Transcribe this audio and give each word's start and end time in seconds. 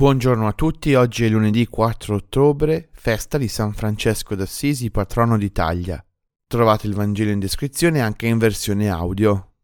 Buongiorno 0.00 0.46
a 0.46 0.52
tutti, 0.52 0.94
oggi 0.94 1.26
è 1.26 1.28
lunedì 1.28 1.66
4 1.66 2.14
ottobre, 2.14 2.88
festa 2.90 3.36
di 3.36 3.48
San 3.48 3.74
Francesco 3.74 4.34
d'Assisi, 4.34 4.90
patrono 4.90 5.36
d'Italia. 5.36 6.02
Trovate 6.46 6.86
il 6.86 6.94
Vangelo 6.94 7.32
in 7.32 7.38
descrizione 7.38 8.00
anche 8.00 8.26
in 8.26 8.38
versione 8.38 8.88
audio. 8.88 9.56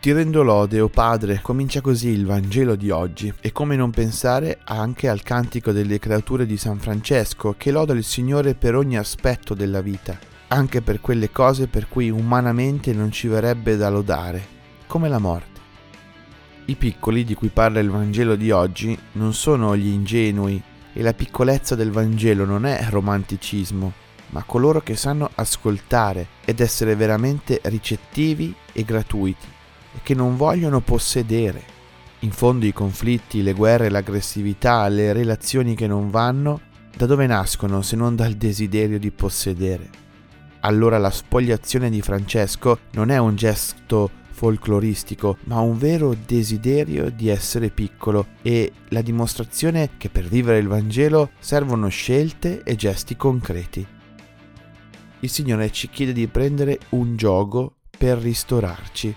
Ti 0.00 0.10
rendo 0.10 0.42
lode, 0.42 0.80
o 0.80 0.86
oh 0.86 0.88
Padre, 0.88 1.38
comincia 1.40 1.80
così 1.80 2.08
il 2.08 2.26
Vangelo 2.26 2.74
di 2.74 2.90
oggi, 2.90 3.32
e 3.40 3.52
come 3.52 3.76
non 3.76 3.92
pensare 3.92 4.58
anche 4.64 5.08
al 5.08 5.22
cantico 5.22 5.70
delle 5.70 6.00
creature 6.00 6.46
di 6.46 6.56
San 6.56 6.80
Francesco, 6.80 7.54
che 7.56 7.70
loda 7.70 7.92
il 7.92 8.02
Signore 8.02 8.56
per 8.56 8.74
ogni 8.74 8.98
aspetto 8.98 9.54
della 9.54 9.82
vita, 9.82 10.18
anche 10.48 10.82
per 10.82 11.00
quelle 11.00 11.30
cose 11.30 11.68
per 11.68 11.86
cui 11.88 12.10
umanamente 12.10 12.92
non 12.92 13.12
ci 13.12 13.28
verrebbe 13.28 13.76
da 13.76 13.88
lodare, 13.88 14.44
come 14.88 15.08
la 15.08 15.20
morte. 15.20 15.51
I 16.72 16.76
piccoli 16.76 17.24
di 17.24 17.34
cui 17.34 17.50
parla 17.50 17.80
il 17.80 17.90
Vangelo 17.90 18.34
di 18.34 18.50
oggi 18.50 18.98
non 19.12 19.34
sono 19.34 19.76
gli 19.76 19.88
ingenui 19.88 20.60
e 20.94 21.02
la 21.02 21.12
piccolezza 21.12 21.74
del 21.74 21.90
Vangelo 21.90 22.46
non 22.46 22.64
è 22.64 22.86
romanticismo, 22.88 23.92
ma 24.30 24.42
coloro 24.44 24.80
che 24.80 24.96
sanno 24.96 25.28
ascoltare 25.34 26.28
ed 26.46 26.60
essere 26.60 26.96
veramente 26.96 27.60
ricettivi 27.64 28.54
e 28.72 28.84
gratuiti 28.84 29.46
e 29.94 29.98
che 30.02 30.14
non 30.14 30.38
vogliono 30.38 30.80
possedere. 30.80 31.62
In 32.20 32.30
fondo 32.30 32.64
i 32.64 32.72
conflitti, 32.72 33.42
le 33.42 33.52
guerre, 33.52 33.90
l'aggressività, 33.90 34.88
le 34.88 35.12
relazioni 35.12 35.74
che 35.74 35.86
non 35.86 36.08
vanno, 36.08 36.58
da 36.96 37.04
dove 37.04 37.26
nascono 37.26 37.82
se 37.82 37.96
non 37.96 38.16
dal 38.16 38.32
desiderio 38.32 38.98
di 38.98 39.10
possedere? 39.10 39.90
Allora 40.60 40.96
la 40.96 41.10
spogliazione 41.10 41.90
di 41.90 42.00
Francesco 42.00 42.78
non 42.92 43.10
è 43.10 43.18
un 43.18 43.36
gesto 43.36 44.20
folcloristico, 44.32 45.36
ma 45.44 45.60
un 45.60 45.78
vero 45.78 46.16
desiderio 46.26 47.10
di 47.10 47.28
essere 47.28 47.70
piccolo 47.70 48.26
e 48.42 48.72
la 48.88 49.02
dimostrazione 49.02 49.90
che 49.96 50.08
per 50.08 50.24
vivere 50.24 50.58
il 50.58 50.66
Vangelo 50.66 51.30
servono 51.38 51.88
scelte 51.88 52.62
e 52.64 52.74
gesti 52.74 53.16
concreti. 53.16 53.86
Il 55.20 55.30
Signore 55.30 55.70
ci 55.70 55.88
chiede 55.88 56.12
di 56.12 56.26
prendere 56.26 56.80
un 56.90 57.16
gioco 57.16 57.76
per 57.96 58.18
ristorarci, 58.18 59.14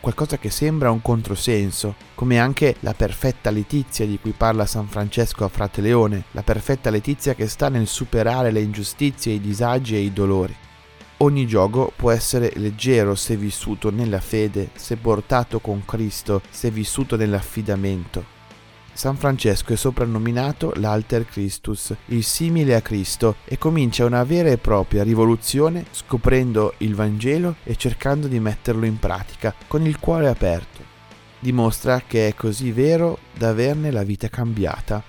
qualcosa 0.00 0.36
che 0.36 0.50
sembra 0.50 0.90
un 0.90 1.00
controsenso, 1.00 1.94
come 2.14 2.38
anche 2.38 2.76
la 2.80 2.92
perfetta 2.92 3.50
letizia 3.50 4.04
di 4.04 4.18
cui 4.18 4.32
parla 4.32 4.66
San 4.66 4.86
Francesco 4.86 5.44
a 5.44 5.48
Frate 5.48 5.80
Leone, 5.80 6.24
la 6.32 6.42
perfetta 6.42 6.90
letizia 6.90 7.34
che 7.34 7.48
sta 7.48 7.70
nel 7.70 7.86
superare 7.86 8.50
le 8.50 8.60
ingiustizie, 8.60 9.32
i 9.32 9.40
disagi 9.40 9.94
e 9.94 10.00
i 10.00 10.12
dolori. 10.12 10.54
Ogni 11.24 11.46
gioco 11.46 11.90
può 11.96 12.10
essere 12.10 12.52
leggero 12.56 13.14
se 13.14 13.34
vissuto 13.34 13.90
nella 13.90 14.20
fede, 14.20 14.68
se 14.74 14.96
portato 14.96 15.58
con 15.58 15.82
Cristo, 15.86 16.42
se 16.50 16.70
vissuto 16.70 17.16
nell'affidamento. 17.16 18.22
San 18.92 19.16
Francesco 19.16 19.72
è 19.72 19.76
soprannominato 19.76 20.74
l'Alter 20.76 21.24
Christus, 21.24 21.94
il 22.08 22.22
simile 22.24 22.74
a 22.74 22.82
Cristo, 22.82 23.36
e 23.46 23.56
comincia 23.56 24.04
una 24.04 24.22
vera 24.22 24.50
e 24.50 24.58
propria 24.58 25.02
rivoluzione 25.02 25.86
scoprendo 25.92 26.74
il 26.78 26.94
Vangelo 26.94 27.56
e 27.64 27.74
cercando 27.76 28.26
di 28.26 28.38
metterlo 28.38 28.84
in 28.84 28.98
pratica 28.98 29.54
con 29.66 29.86
il 29.86 29.98
cuore 29.98 30.28
aperto. 30.28 30.82
Dimostra 31.38 32.02
che 32.06 32.28
è 32.28 32.34
così 32.34 32.70
vero 32.70 33.16
da 33.32 33.48
averne 33.48 33.90
la 33.90 34.02
vita 34.02 34.28
cambiata 34.28 35.02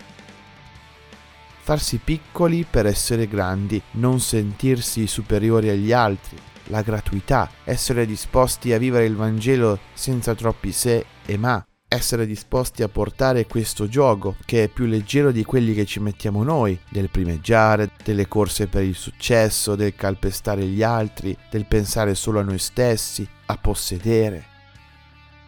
farsi 1.66 1.98
piccoli 1.98 2.64
per 2.64 2.86
essere 2.86 3.28
grandi, 3.28 3.82
non 3.94 4.20
sentirsi 4.20 5.08
superiori 5.08 5.70
agli 5.70 5.92
altri, 5.92 6.38
la 6.66 6.84
gratuità, 6.84 7.50
essere 7.64 8.06
disposti 8.06 8.72
a 8.72 8.78
vivere 8.78 9.06
il 9.06 9.16
Vangelo 9.16 9.80
senza 9.96 10.36
troppi 10.36 10.72
se 10.72 11.04
e 11.26 11.38
ma, 11.38 11.66
essere 11.88 12.28
disposti 12.28 12.84
a 12.84 12.88
portare 12.88 13.48
questo 13.48 13.88
gioco 13.88 14.36
che 14.46 14.66
è 14.66 14.68
più 14.68 14.86
leggero 14.86 15.32
di 15.32 15.44
quelli 15.44 15.74
che 15.74 15.86
ci 15.86 16.00
mettiamo 16.00 16.44
noi, 16.44 16.80
del 16.88 17.10
primeggiare, 17.10 17.90
delle 18.04 18.28
corse 18.28 18.68
per 18.68 18.84
il 18.84 18.94
successo, 18.94 19.74
del 19.74 19.96
calpestare 19.96 20.68
gli 20.68 20.84
altri, 20.84 21.36
del 21.50 21.66
pensare 21.66 22.14
solo 22.14 22.42
a 22.42 22.44
noi 22.44 22.60
stessi, 22.60 23.28
a 23.48 23.58
possedere. 23.58 24.54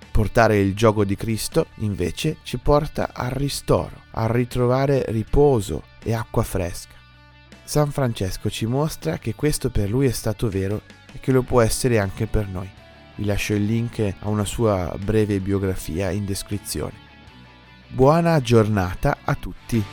Portare 0.10 0.58
il 0.58 0.74
gioco 0.74 1.06
di 1.06 1.16
Cristo 1.16 1.68
invece 1.76 2.38
ci 2.42 2.58
porta 2.58 3.12
al 3.14 3.30
ristoro, 3.30 4.02
a 4.14 4.26
ritrovare 4.26 5.06
riposo 5.10 5.84
e 6.08 6.14
acqua 6.14 6.42
fresca. 6.44 6.96
San 7.66 7.92
Francesco 7.92 8.50
ci 8.50 8.66
mostra 8.66 9.18
che 9.18 9.36
questo 9.36 9.70
per 9.70 9.90
lui 9.90 10.06
è 10.06 10.12
stato 10.12 10.48
vero 10.48 10.84
e 11.12 11.20
che 11.20 11.34
lo 11.34 11.42
può 11.42 11.60
essere 11.60 12.00
anche 12.00 12.28
per 12.28 12.48
noi. 12.48 12.70
Vi 13.16 13.26
lascio 13.26 13.54
il 13.56 13.66
link 13.66 14.00
a 14.20 14.30
una 14.30 14.46
sua 14.46 14.96
breve 14.98 15.42
biografia 15.42 16.10
in 16.12 16.24
descrizione. 16.24 16.94
Buona 17.90 18.40
giornata 18.40 19.18
a 19.26 19.36
tutti! 19.36 19.84